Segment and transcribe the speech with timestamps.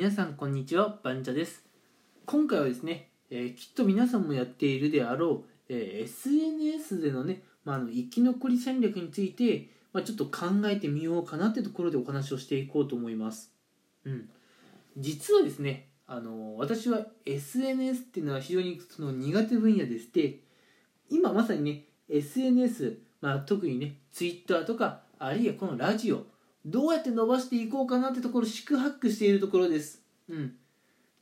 [0.00, 1.62] 皆さんこんにちはバンチャです。
[2.24, 13.52] 今回はですね、えーきっと皆さんもやっているであろう、えー SNS でのね、まあ、の生き残り戦略について、まあ、ちょっと考えてみようかなってところでお話をしていこうと思います。
[14.06, 14.30] うん。
[14.96, 20.38] 実はですねあの私は SNS っていうのは非常にその苦手分野でして
[21.10, 26.24] 今まさにね SNS、まあ、特にね Twitter とかあるいはこのラジオ
[26.64, 30.02] どうやって伸ばしていこうかなってところ四苦八苦しているところです。
[30.28, 30.54] うん。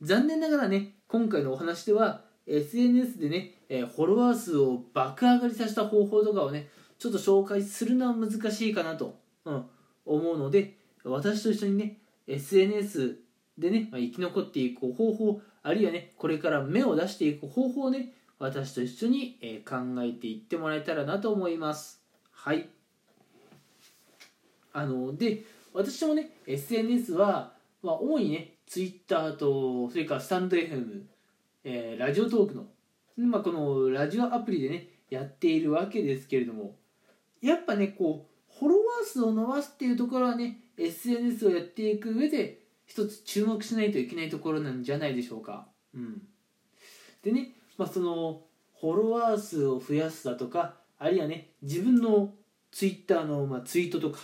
[0.01, 9.65] 残念ながらね、今回のお話では SNS でね、えフォロワー数を爆上がりさせた方法とかをね、ちょっと紹介するのは難しいかなと、うん、
[10.05, 13.19] 思うので、私と一緒にね、SNS
[13.57, 22.01] でね、まあ、生き残っていく方法、あるいはね、これから芽を出していく方法をね、私と一緒に、え考えていってもらえたらなと思います。
[22.31, 22.69] はい。
[24.73, 31.01] あので私もね SNS は、まあ、主にね Twitter とそれからスタンド FM、
[31.63, 32.65] えーラジオトークの、
[33.17, 36.75] まあ、このラジオアプリでねやっているわけですけれども
[37.41, 45.67] やっぱねこうフォロワー数を伸ばすっていうところはね SNS をやっていく上で一つ注目しないといけないところなんじゃないでしょうか。
[45.93, 46.21] うん、
[47.23, 48.41] でね、まあ、その
[48.79, 52.33] フォロワー数を増やすだとかあるいはね自分の
[52.71, 54.19] Twitter の、まあ、ツイートとか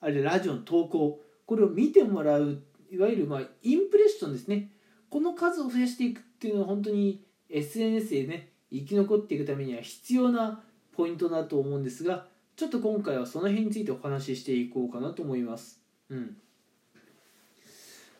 [0.00, 1.20] あるいはラジオの投稿。
[1.46, 4.70] これを見てもらういわゆるまあインプレッションですね。
[5.10, 15.80] この数を増やしていくっていうのは本当に SNS でね生き残っていくためには必要なポイントだと思うんですがちょっと今回はその辺についてお話ししていこうかなと思います。
[16.08, 16.36] うん、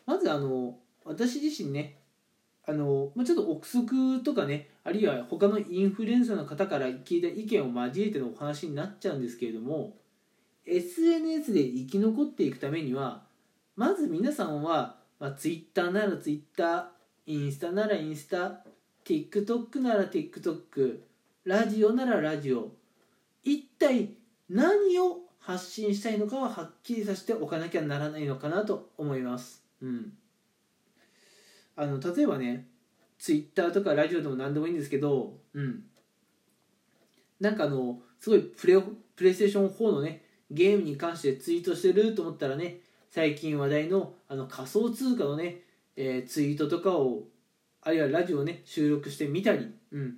[0.05, 1.97] まずあの私自身ね
[2.69, 9.95] あの、ちょっと憶測とかねあるいは他のインフルエンサーの方から聞いた意見を交えてのお話になっちゃうんですけれども
[10.67, 13.23] SNS で生き残っていくためには
[13.75, 16.91] まず皆さんは、まあ、Twitter なら Twitter
[17.25, 18.63] インスタならインスタ
[19.05, 20.99] TikTok なら TikTok
[21.45, 22.73] ラジオならラジオ。
[23.45, 24.09] 一体
[24.49, 29.63] 何を発信したいのかははっきりさせておかなきゃならないのかなと思います。
[29.81, 30.11] うん、
[31.77, 32.67] あの例えばね
[33.17, 35.83] Twitter とかラジオでも何でもいいんですけど、うん、
[37.39, 38.81] なんかあのすごいプレ
[39.15, 42.77] プレイステーション4のねゲームに関してツイートしてると思ったらね
[43.09, 45.61] 最近話題のあの仮想通貨のね、
[45.95, 47.23] えーツイートとかを
[47.81, 50.17] あるいはラジオをね収録してみたり、うん、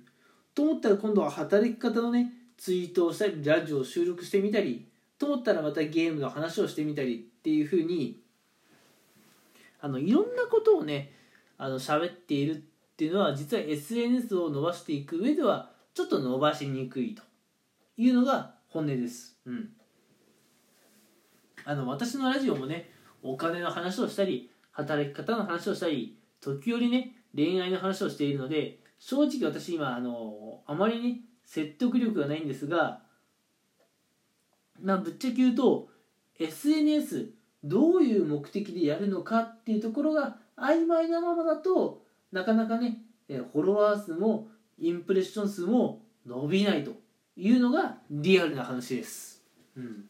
[0.54, 4.86] と思ったら今度は働き方のねツイートをしたりラジオを収録してみたり
[5.18, 8.20] と思ったらまたゲームの話をしてみたりっていうふうに
[9.80, 11.12] あのいろんなことをね
[11.58, 12.56] あの喋っているっ
[12.96, 17.22] ていうのは実は SNS を伸ばしていく上ではちょっと伸ばしにくいと
[17.96, 19.38] いうのが本音です。
[19.46, 19.70] うん
[21.70, 22.90] あの私のラジオもね
[23.22, 33.02] お金の話をしたり働き方の話をしたり時折ね恋愛の話をしているので正直私今あのあまりね説得力がないんですが
[34.82, 35.90] まあぶっちゃけ言うと
[36.40, 37.30] SNS
[37.62, 42.98] どういう目的でやるのかっていうところが曖昧なままだとなかなかね
[43.28, 46.94] フォロワー数もインプレッション数も伸びないと
[47.36, 49.44] いうのがリアルな話です。
[49.76, 50.06] うん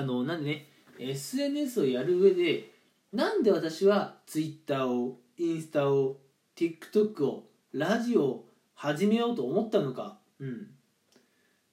[0.00, 0.66] あのなんでね
[0.98, 2.70] SNS をやる上で
[3.12, 6.16] なんで私は Twitter をインスタを
[6.56, 10.68] TikTok をラジオを始めようと思ったのか、うん、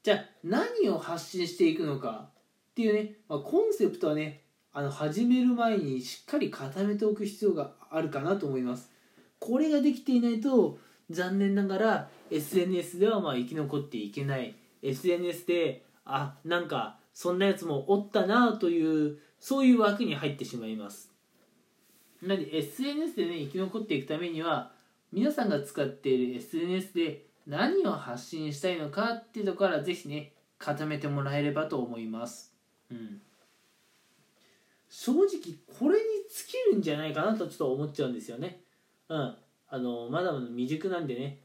[0.03, 2.29] じゃあ何を発信していくのか
[2.71, 4.41] っていうね、まあ、コンセプトはね
[4.73, 8.91] あの始める前にしっかり固めておく必要があるかなと思います。
[9.39, 10.79] これができていないと
[11.09, 14.53] 残念ながら SNS ではまあ生き残っていけない。
[14.83, 21.11] SNS であなんかそんなやつもおったなというそういう枠に入ってしまいます。
[22.22, 24.72] なので SNS でね生き残っていくためには
[25.11, 32.53] 皆さんが使っている SNS で何を発信したいのかっていうところからぜひね固めてもらえればと思います、
[32.91, 33.19] うん、
[34.87, 35.25] 正直
[35.79, 38.61] これに尽きるんじゃないかなとちょっと思っちゃうんですよね。
[39.09, 39.35] うん。
[39.69, 41.40] あのまだまだ未熟なんでね。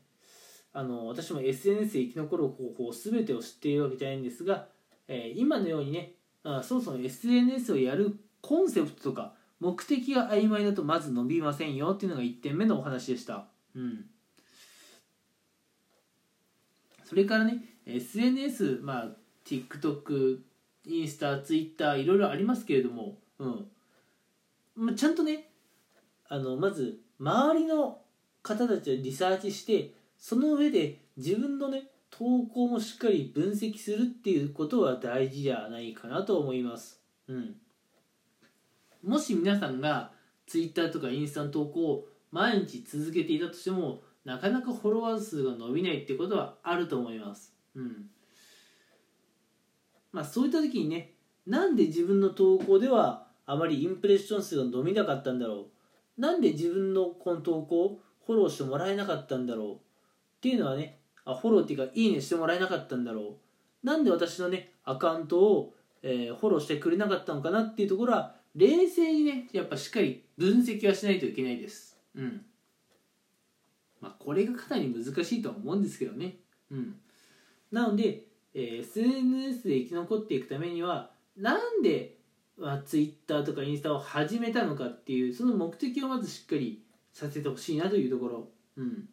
[0.75, 4.69] あの私も SNS で生き残る方法全てを知っているわけじゃないんですが、
[5.13, 13.47] えー今のようにねあそもそも SNS をやるコンセプトとか目的が曖昧だとまず伸びませんよっていうのが1点目のお話でした。
[13.77, 14.07] うん、
[17.05, 19.09] それからね SNS、まあ、
[19.45, 20.39] TikTok
[20.87, 23.67] インスタ Twitter いろいろありますけれども、うん
[24.75, 25.49] まあ、ちゃんとね
[26.29, 27.99] あのまず周りの
[28.43, 37.01] 方たちをリサーチしてその上で自分のね投稿もしっかり分析するっていうことは大事じゃないかなと思います。
[37.27, 37.57] うん、
[39.03, 40.13] もし皆さんが
[40.47, 47.55] Twitter とかインスタの投稿を毎日続けていたとしてもなかなかフォロワー数が伸びないってことはあると思います。
[47.75, 48.11] うん
[50.13, 51.15] まあ、そういった時にね
[51.47, 55.69] なんで自分の投稿ではあまりインプレッション数が伸びなかったんだろ
[56.19, 56.21] う？
[56.21, 59.75] なんで自分のこの投稿フォローしてもらえなかったんだろう？
[59.77, 59.79] っ
[60.43, 63.37] ていうのはねあフォローっていうかいいねしてもらえなかったんだろ
[63.83, 63.87] う。
[63.87, 71.99] なんで私のねアカウントを、えー、フォローしてくれなかったのかなっていうところは冷静にねやっぱしっかり分析はしないといけないです。
[72.15, 72.45] うん。
[74.01, 76.37] まあこれがかなり難しいとは思うんですけどね。
[76.71, 76.97] うん。
[77.71, 78.25] なので、
[78.55, 82.17] えー、SNS で生き残っていくためにはなんで、
[82.59, 86.83] まあ、Twitter とかインスタを始めたのかっていうその目的をまずしっかり
[87.13, 88.49] させてほしいなというところ。
[88.77, 89.09] うん。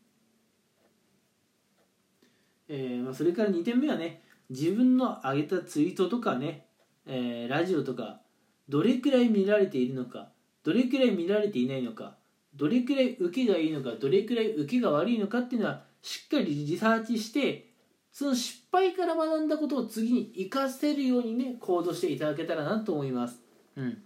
[2.70, 6.68] えーまあ、それから2点目はね自分の上げたツイートとかね、
[7.06, 8.22] えー、ラジオとか
[8.70, 10.30] どれくらい見られているのか
[10.64, 12.16] どれくらい見られていないのか
[12.56, 17.70] どれくらい受けがいいのかどれくらい受けが悪いのかっていうのはしっかりリサーチして
[18.12, 23.40] その失敗から学んだことを次に生かせるようにね行動していただけたらなと思います。
[23.76, 23.98] うん、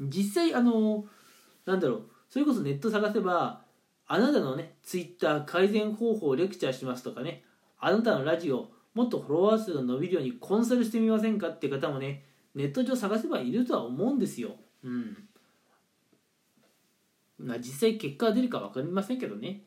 [0.00, 1.04] 実際あの
[1.66, 3.63] なんだろうそれこそネット探せば
[4.06, 7.42] あなたのね、ツイッター改善方法をレクチャーしますとかね、
[7.78, 12.24] あなたのラジオ、もっとフォロワー数が伸びるようにコンサルしてみませんかって方もね、
[12.54, 14.52] ネット上探せばいるとは思うんですよ。
[14.84, 15.16] うん。
[17.38, 19.62] まあ実際結果が出るか分かりませんけどね。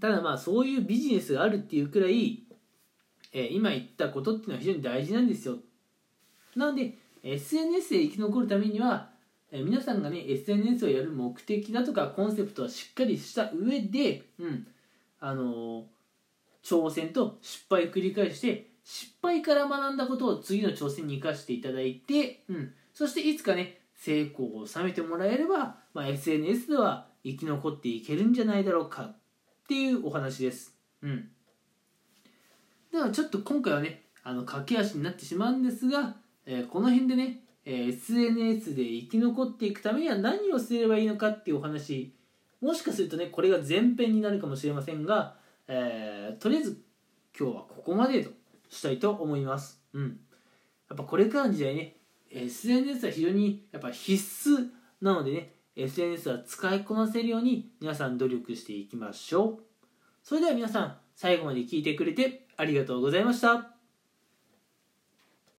[0.00, 2.44] ただまあそういうビジネスがあるっていうくらい、
[3.32, 5.56] えー、今言ったことっていうのは非常に大事なんですよ。
[6.56, 9.10] なので SNS で生き残るためには
[9.50, 14.66] え皆さんがね SNS をやる目的だとかコンセプトはしっかりした上で、うん。
[15.20, 15.84] あのー、
[16.62, 29.16] 挑戦と失敗を繰り返して失敗から学んだことを次の挑戦に生かしていただいて、うん、そしていつかね成功を収めてもらえれば、まあ、SNS では生き残っていけるんじゃないだろうかっ
[29.68, 30.74] ていうお話です。
[31.02, 31.28] うん、
[32.92, 36.16] ではちょっと今回はねあの駆け足になってしまうんですが、
[36.46, 42.14] えー、この辺でねえ SNS で生き残っていくためには何をすればいいのかっていうお話
[42.62, 45.36] もしかするとねこれが前編になるかもしれませんが、
[45.68, 46.82] えー、とりあえず
[47.38, 48.30] 今日はここまでと
[48.70, 49.80] したいと思います。
[49.92, 50.18] うん、
[50.88, 51.96] やっぱこれからの時代ね
[52.30, 54.68] SNS は非常にやっぱ必須
[55.02, 59.62] なのでね SNS は使いこなせるように皆さん努力していきましょう。
[60.22, 63.77] それでは皆さん最後まで聞いてくれてありがとうございました。